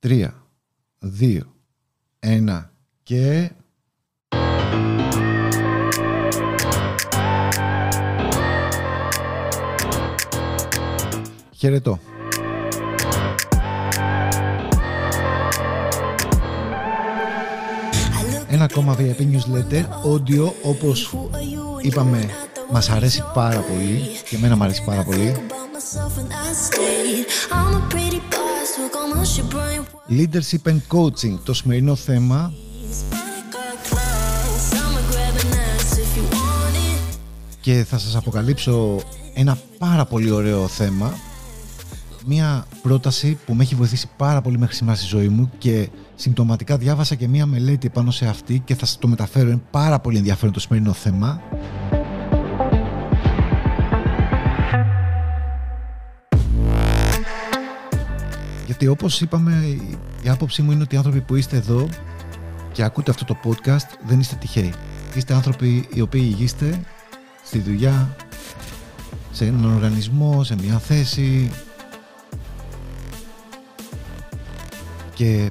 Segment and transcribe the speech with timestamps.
[0.00, 0.28] 3,
[1.20, 1.40] 2,
[2.20, 2.64] 1
[3.02, 3.50] και...
[11.56, 11.98] Χαιρετώ.
[18.48, 21.14] Ένα ακόμα VIP newsletter, audio, όπως
[21.82, 22.30] είπαμε,
[22.72, 25.34] μας αρέσει πάρα πολύ και εμένα μου αρέσει πάρα πολύ.
[30.10, 32.52] Leadership and Coaching, το σημερινό θέμα.
[37.60, 39.00] Και θα σας αποκαλύψω
[39.34, 41.14] ένα πάρα πολύ ωραίο θέμα.
[42.26, 46.76] Μια πρόταση που με έχει βοηθήσει πάρα πολύ μέχρι σήμερα στη ζωή μου και συμπτωματικά
[46.76, 50.16] διάβασα και μια μελέτη πάνω σε αυτή και θα σας το μεταφέρω, είναι πάρα πολύ
[50.16, 51.42] ενδιαφέρον το σημερινό θέμα
[58.68, 59.78] Γιατί όπως είπαμε,
[60.22, 61.88] η άποψή μου είναι ότι οι άνθρωποι που είστε εδώ
[62.72, 64.72] και ακούτε αυτό το podcast δεν είστε τυχαίοι.
[65.14, 66.84] Είστε άνθρωποι οι οποίοι υγείστε
[67.44, 68.16] στη δουλειά,
[69.32, 71.50] σε έναν οργανισμό, σε μια θέση
[75.14, 75.50] και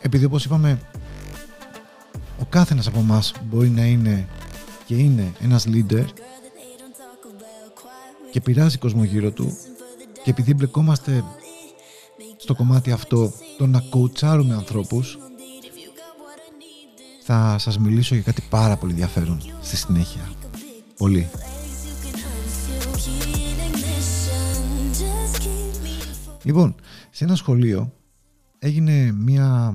[0.00, 0.80] επειδή όπως είπαμε
[2.40, 4.28] ο κάθε ένας από εμάς μπορεί να είναι
[4.84, 6.04] και είναι ένας leader
[8.30, 9.56] και πειράζει κόσμο γύρω του
[10.22, 11.24] και επειδή μπλεκόμαστε
[12.42, 15.18] στο κομμάτι αυτό το να κοουτσάρουμε ανθρώπους
[17.22, 20.32] θα σας μιλήσω για κάτι πάρα πολύ ενδιαφέρον στη συνέχεια.
[20.96, 21.28] Πολύ.
[26.42, 26.74] Λοιπόν,
[27.10, 27.92] σε ένα σχολείο
[28.58, 29.74] έγινε μία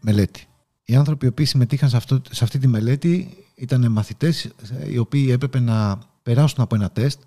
[0.00, 0.46] μελέτη.
[0.84, 4.50] Οι άνθρωποι οι οποίοι συμμετείχαν σε, αυτό, σε αυτή τη μελέτη ήταν μαθητές
[4.88, 7.20] οι οποίοι έπρεπε να περάσουν από ένα τεστ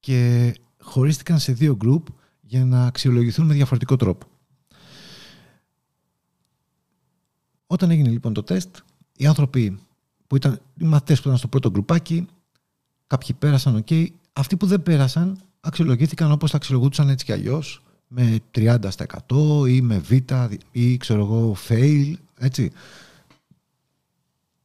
[0.00, 2.06] και χωρίστηκαν σε δύο γκρουπ
[2.46, 4.26] για να αξιολογηθούν με διαφορετικό τρόπο.
[7.66, 8.76] Όταν έγινε λοιπόν το τεστ,
[9.16, 9.78] οι άνθρωποι
[10.26, 12.26] που ήταν, οι μαθητές που ήταν στο πρώτο γκρουπάκι,
[13.06, 18.40] κάποιοι πέρασαν ok, αυτοί που δεν πέρασαν αξιολογήθηκαν όπως θα αξιολογούνταν έτσι κι αλλιώς, με
[18.54, 20.10] 30% ή με β
[20.70, 22.70] ή ξέρω εγώ fail, έτσι.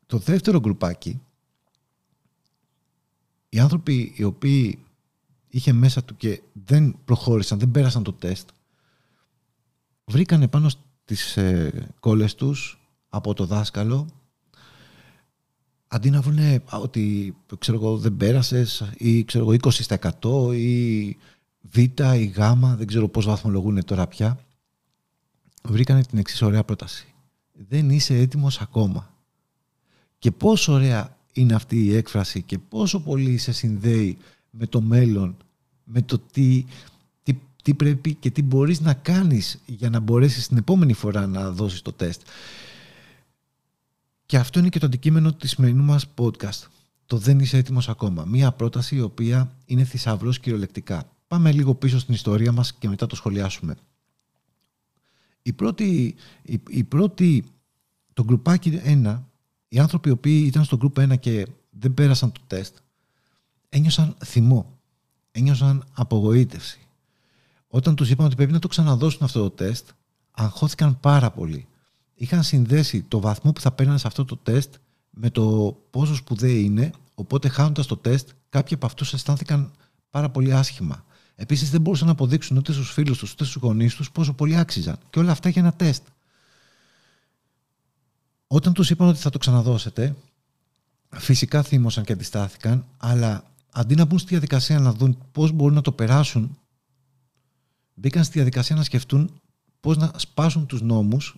[0.06, 1.22] Το δεύτερο γκρουπάκι,
[3.50, 4.80] οι άνθρωποι οι οποίοι
[5.52, 8.50] είχε μέσα του και δεν προχώρησαν, δεν πέρασαν το τεστ,
[10.06, 12.80] βρήκανε πάνω στις ε, κόλλες τους
[13.10, 14.08] από το δάσκαλο
[15.94, 19.72] αντί να βρουν ότι ξέρω εγώ, δεν πέρασες ή ξέρω εγώ,
[20.52, 21.18] 20% ή
[21.62, 22.40] β ή γ,
[22.76, 24.40] δεν ξέρω πώς βαθμολογούν τώρα πια,
[25.64, 27.14] βρήκανε την εξής ωραία πρόταση.
[27.70, 29.14] Δεν είσαι έτοιμος ακόμα.
[30.20, 34.18] Και πόσο ωραία είναι αυτή η έκφραση και πόσο πολύ σε συνδέει
[34.52, 35.38] με το μέλλον,
[35.84, 36.66] με το τι,
[37.24, 41.52] τι, τι πρέπει και τι μπορείς να κάνεις για να μπορέσεις την επόμενη φορά να
[41.52, 42.22] δώσεις το τεστ.
[44.26, 46.68] Και αυτό είναι και το αντικείμενο της σημερινού μας podcast.
[47.06, 48.26] Το δεν είσαι έτοιμος ακόμα.
[48.26, 51.10] Μία πρόταση η οποία είναι θησαυρός κυριολεκτικά.
[51.28, 53.76] Πάμε λίγο πίσω στην ιστορία μας και μετά το σχολιάσουμε.
[55.42, 57.44] Η πρώτη, η, η πρώτη
[58.14, 59.22] το γκρουπάκι 1,
[59.68, 62.78] οι άνθρωποι οι οποίοι ήταν στο γκρουπ 1 και δεν πέρασαν το τεστ,
[63.74, 64.80] ένιωσαν θυμό,
[65.32, 66.80] ένιωσαν απογοήτευση.
[67.68, 69.90] Όταν τους είπαν ότι πρέπει να το ξαναδώσουν αυτό το τεστ,
[70.32, 71.68] αγχώθηκαν πάρα πολύ.
[72.14, 74.74] Είχαν συνδέσει το βαθμό που θα παίρνανε σε αυτό το τεστ
[75.10, 79.72] με το πόσο σπουδαίοι είναι, οπότε χάνοντας το τεστ, κάποιοι από αυτούς αισθάνθηκαν
[80.10, 81.06] πάρα πολύ άσχημα.
[81.36, 84.58] Επίσης, δεν μπορούσαν να αποδείξουν ούτε στους φίλους τους ούτε στους γονείς τους πόσο πολύ
[84.58, 84.98] άξιζαν.
[85.10, 86.04] Και όλα αυτά για ένα τεστ.
[88.48, 90.16] Όταν τους είπαν ότι θα το ξαναδώσετε,
[91.10, 95.82] φυσικά θύμωσαν και αντιστάθηκαν, αλλά αντί να μπουν στη διαδικασία να δουν πώς μπορούν να
[95.82, 96.58] το περάσουν,
[97.94, 99.42] μπήκαν στη διαδικασία να σκεφτούν
[99.80, 101.36] πώς να σπάσουν τους νόμους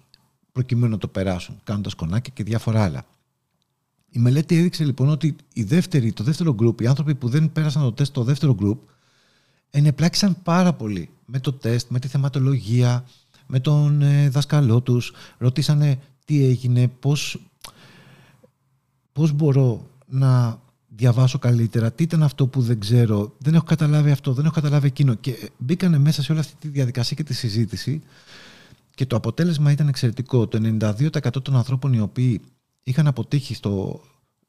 [0.51, 3.05] προκειμένου να το περάσουν, κάνοντας κονάκια και διάφορα άλλα.
[4.09, 7.81] Η μελέτη έδειξε λοιπόν ότι η δεύτερη, το δεύτερο group, οι άνθρωποι που δεν πέρασαν
[7.81, 8.77] το τεστ το δεύτερο group,
[9.69, 13.05] ενεπλάξαν πάρα πολύ με το τεστ, με τη θεματολογία,
[13.47, 15.13] με τον ε, δασκαλό τους.
[15.37, 17.39] Ρωτήσανε τι έγινε, πώς,
[19.11, 20.61] πώς μπορώ να
[20.95, 24.87] διαβάσω καλύτερα, τι ήταν αυτό που δεν ξέρω, δεν έχω καταλάβει αυτό, δεν έχω καταλάβει
[24.87, 25.13] εκείνο.
[25.13, 28.01] Και μπήκανε μέσα σε όλη αυτή τη διαδικασία και τη συζήτηση
[28.95, 30.47] και το αποτέλεσμα ήταν εξαιρετικό.
[30.47, 32.41] Το 92% των ανθρώπων οι οποίοι
[32.83, 34.01] είχαν αποτύχει στο,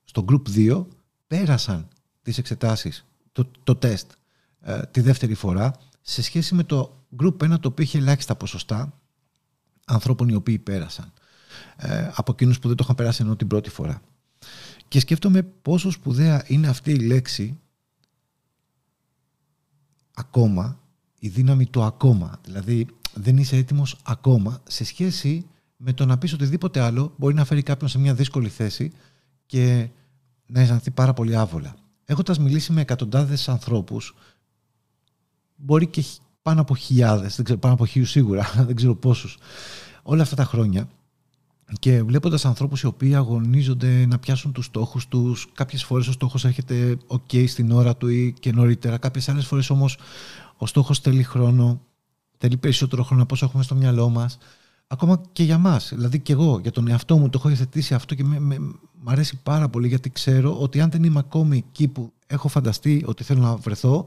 [0.05, 0.85] στο Group 2
[1.27, 1.89] πέρασαν
[2.23, 4.11] τις εξετάσεις, το, το τεστ.
[4.61, 9.01] Ε, τη δεύτερη φορά σε σχέση με το group 1 το οποίο είχε ελάχιστα ποσοστά
[9.85, 11.13] ανθρώπων οι οποίοι πέρασαν
[11.77, 14.03] ε, από εκείνους που δεν το είχαν περάσει ενώ την πρώτη φορά.
[14.95, 17.59] Και σκέφτομαι πόσο σπουδαία είναι αυτή η λέξη
[20.15, 20.81] ακόμα,
[21.19, 22.41] η δύναμη του ακόμα.
[22.45, 25.47] Δηλαδή δεν είσαι έτοιμος ακόμα σε σχέση
[25.77, 28.93] με το να πεις οτιδήποτε άλλο μπορεί να φέρει κάποιον σε μια δύσκολη θέση
[29.47, 29.89] και
[30.47, 31.75] να αισθανθεί πάρα πολύ άβολα.
[32.05, 34.15] Έχοντας μιλήσει με εκατοντάδες ανθρώπους,
[35.57, 36.05] μπορεί και
[36.43, 39.39] πάνω από χιλιάδες, δεν ξέρω, πάνω από χίλιους σίγουρα, δεν ξέρω πόσους,
[40.03, 40.89] όλα αυτά τα χρόνια
[41.79, 46.45] και βλέποντας ανθρώπους οι οποίοι αγωνίζονται να πιάσουν τους στόχους τους, κάποιες φορές ο στόχος
[46.45, 49.99] έρχεται ok στην ώρα του ή και νωρίτερα, κάποιες άλλες φορές όμως
[50.57, 51.81] ο στόχος θέλει χρόνο,
[52.39, 54.39] θέλει περισσότερο χρόνο από όσο έχουμε στο μυαλό μας,
[54.87, 55.89] ακόμα και για μας.
[55.95, 58.59] Δηλαδή και εγώ για τον εαυτό μου το έχω υιοθετήσει αυτό και με, με,
[59.01, 63.03] μ' αρέσει πάρα πολύ γιατί ξέρω ότι αν δεν είμαι ακόμη εκεί που έχω φανταστεί
[63.07, 64.07] ότι θέλω να βρεθώ,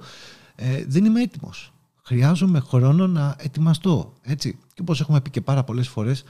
[0.56, 1.72] ε, δεν είμαι έτοιμος.
[2.04, 4.14] Χρειάζομαι χρόνο να ετοιμαστώ.
[4.22, 4.58] Έτσι.
[4.74, 6.24] Και όπως έχουμε πει και πάρα πολλές φορές,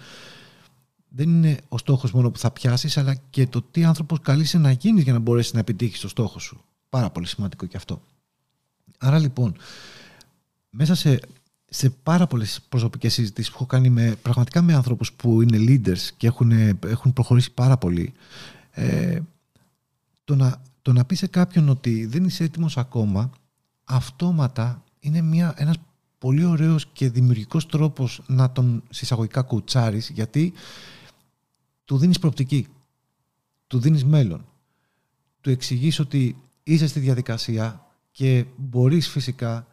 [1.18, 4.72] δεν είναι ο στόχος μόνο που θα πιάσεις, αλλά και το τι άνθρωπος καλείσαι να
[4.72, 6.64] γίνεις για να μπορέσεις να επιτύχεις το στόχο σου.
[6.90, 8.02] Πάρα πολύ σημαντικό και αυτό.
[8.98, 9.56] Άρα λοιπόν,
[10.70, 11.20] μέσα σε,
[11.66, 16.10] σε πάρα πολλές προσωπικές συζητήσεις που έχω κάνει με, πραγματικά με ανθρώπους που είναι leaders
[16.18, 16.52] και έχουν,
[16.86, 18.14] έχουν προχωρήσει πάρα πολύ,
[18.72, 19.20] ε,
[20.24, 23.30] το, να, το να πεις σε κάποιον ότι δεν είσαι έτοιμος ακόμα,
[23.84, 25.76] αυτόματα είναι μια, ένας
[26.18, 30.54] πολύ ωραίος και δημιουργικός τρόπος να τον συσσαγωγικά κουτσάρεις, γιατί
[31.88, 32.68] του δίνεις προοπτική,
[33.68, 34.46] του δίνεις μέλλον,
[35.42, 39.68] του εξηγείς ότι είσαι στη διαδικασία και μπορείς φυσικά,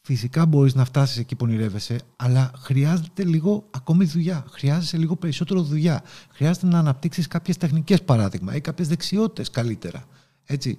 [0.00, 5.62] φυσικά μπορείς να φτάσεις εκεί που ονειρεύεσαι, αλλά χρειάζεται λίγο ακόμη δουλειά, χρειάζεσαι λίγο περισσότερο
[5.62, 10.06] δουλειά, χρειάζεται να αναπτύξεις κάποιες τεχνικές παράδειγμα ή κάποιες δεξιότητες καλύτερα.
[10.44, 10.78] Έτσι.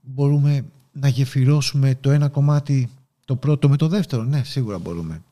[0.00, 2.90] Μπορούμε να γεφυρώσουμε το ένα κομμάτι
[3.24, 4.22] το πρώτο με το δεύτερο.
[4.22, 5.22] Ναι, σίγουρα μπορούμε.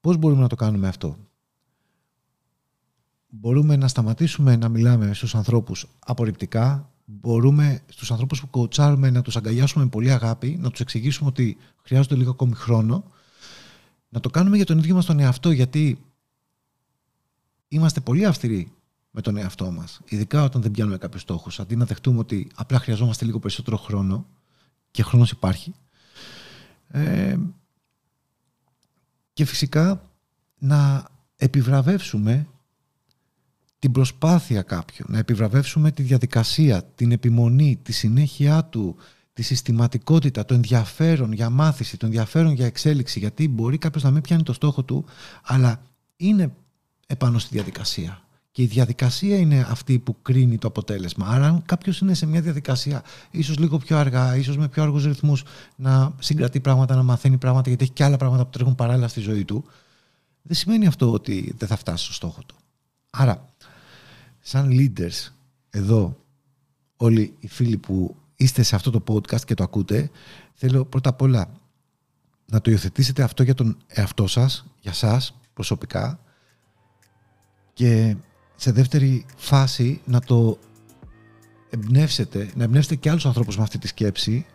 [0.00, 1.16] Πώς μπορούμε να το κάνουμε αυτό;
[3.44, 9.36] Μπορούμε να σταματήσουμε να μιλάμε στους ανθρώπους απορριπτικά, μπορούμε στους ανθρώπους που κοουτσάρουμε να τους
[9.36, 13.04] αγκαλιάσουμε με πολύ αγάπη, να τους εξηγήσουμε ότι χρειάζονται λίγο ακόμη χρόνο,
[14.08, 15.98] να το κάνουμε για τον ίδιο μας τον εαυτό, γιατί
[17.68, 18.72] είμαστε πολύ αυστηροί
[19.10, 22.78] με τον εαυτό μας, ειδικά όταν δεν πιάνουμε κάποιους στόχους, αντί να δεχτούμε ότι απλά
[22.78, 24.26] χρειαζόμαστε λίγο περισσότερο χρόνο
[24.90, 25.74] και χρόνος υπάρχει.
[26.88, 27.36] Ε,
[29.32, 30.10] και φυσικά
[30.58, 32.48] να επιβραβεύσουμε
[33.84, 38.96] την προσπάθεια κάποιου, να επιβραβεύσουμε τη διαδικασία, την επιμονή, τη συνέχεια του,
[39.32, 44.22] τη συστηματικότητα, το ενδιαφέρον για μάθηση, το ενδιαφέρον για εξέλιξη, γιατί μπορεί κάποιος να μην
[44.22, 45.04] πιάνει το στόχο του,
[45.42, 45.82] αλλά
[46.16, 46.54] είναι
[47.06, 48.22] επάνω στη διαδικασία.
[48.50, 51.26] Και η διαδικασία είναι αυτή που κρίνει το αποτέλεσμα.
[51.26, 55.04] Άρα, αν κάποιος είναι σε μια διαδικασία, ίσως λίγο πιο αργά, ίσως με πιο αργούς
[55.04, 55.42] ρυθμούς,
[55.76, 59.20] να συγκρατεί πράγματα, να μαθαίνει πράγματα, γιατί έχει και άλλα πράγματα που τρέχουν παράλληλα στη
[59.20, 59.64] ζωή του,
[60.42, 62.54] δεν σημαίνει αυτό ότι δεν θα φτάσει στο στόχο του.
[63.16, 63.53] Άρα,
[64.46, 65.32] σαν leaders
[65.70, 66.16] εδώ
[66.96, 70.10] όλοι οι φίλοι που είστε σε αυτό το podcast και το ακούτε
[70.54, 71.50] θέλω πρώτα απ' όλα
[72.46, 76.18] να το υιοθετήσετε αυτό για τον εαυτό σας, για σας προσωπικά.
[77.72, 78.16] Και
[78.56, 80.58] σε δεύτερη φάση να το
[81.70, 84.46] εμπνεύσετε, να εμπνεύσετε και άλλους ανθρώπους με αυτή τη σκέψη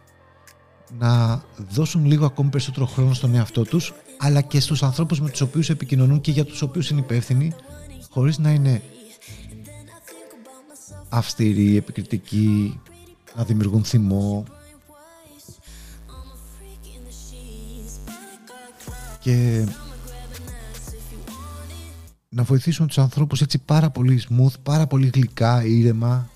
[0.97, 5.41] να δώσουν λίγο ακόμη περισσότερο χρόνο στον εαυτό τους αλλά και στους ανθρώπους με τους
[5.41, 7.53] οποίους επικοινωνούν και για τους οποίους είναι υπεύθυνοι
[8.09, 8.81] χωρίς να είναι
[11.09, 12.79] αυστηροί, επικριτικοί,
[13.35, 14.43] να δημιουργούν θυμό.
[19.19, 19.65] Και
[22.29, 26.29] να βοηθήσουν τους ανθρώπους έτσι πάρα πολύ smooth, πάρα πολύ γλυκά, ήρεμα.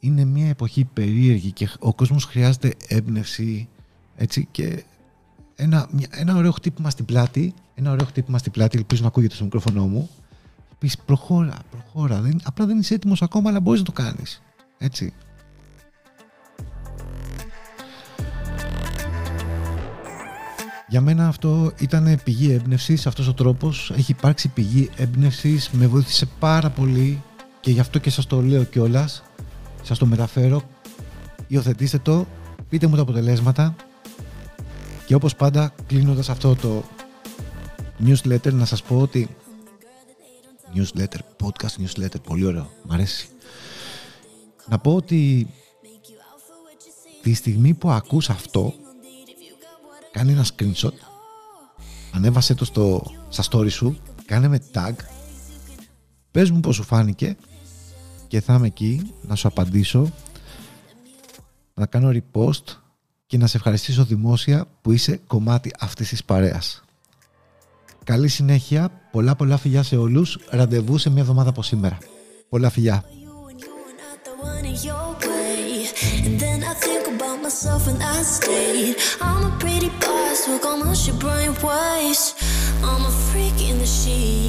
[0.00, 3.68] Είναι μια εποχή περίεργη και ο κόσμος χρειάζεται έμπνευση
[4.16, 4.84] έτσι και
[5.54, 9.44] ένα, ένα ωραίο χτύπημα στην πλάτη, ένα ωραίο χτύπημα στην πλάτη, ελπίζω να ακούγεται στο
[9.44, 10.10] μικρόφωνο μου,
[10.80, 12.20] πεις προχώρα, προχώρα.
[12.20, 14.42] Δεν, απλά δεν είσαι έτοιμος ακόμα, αλλά μπορείς να το κάνεις.
[14.78, 15.12] Έτσι.
[20.88, 26.26] Για μένα αυτό ήταν πηγή έμπνευσης, αυτός ο τρόπος έχει υπάρξει πηγή έμπνευσης, με βοήθησε
[26.38, 27.22] πάρα πολύ
[27.60, 29.22] και γι' αυτό και σας το λέω κιόλας.
[29.82, 30.62] σας το μεταφέρω,
[31.46, 32.26] υιοθετήστε το,
[32.68, 33.74] πείτε μου τα αποτελέσματα
[35.06, 36.84] και όπως πάντα κλείνοντας αυτό το
[38.06, 39.28] newsletter να σας πω ότι
[40.74, 43.28] newsletter, podcast newsletter, πολύ ωραίο, μ' αρέσει.
[44.68, 45.46] Να πω ότι
[47.22, 48.74] τη στιγμή που ακούς αυτό,
[50.10, 50.92] κάνε ένα screenshot,
[52.12, 54.92] ανέβασε το στο, στα story σου, κάνε με tag,
[56.30, 57.36] πες μου πώς σου φάνηκε
[58.28, 60.12] και θα είμαι εκεί να σου απαντήσω,
[61.74, 62.62] να κάνω repost
[63.26, 66.82] και να σε ευχαριστήσω δημόσια που είσαι κομμάτι αυτής της παρέας.
[68.10, 71.98] Καλή συνέχεια, πολλά πολλά φιλιά σε όλους, ραντεβού σε μια εβδομάδα από σήμερα.
[72.48, 73.04] Πολλά φιλιά.
[77.50, 78.94] myself in that state.
[79.26, 82.22] I'm a pretty boss, hook on my shit brain waves.
[82.88, 84.39] I'm a freak in the sheets,